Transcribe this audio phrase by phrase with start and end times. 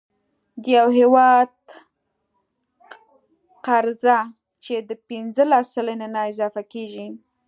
[0.63, 1.51] د یو هیواد
[3.65, 4.17] قرضه
[4.63, 7.07] چې د پنځلس سلنې نه اضافه کیږي،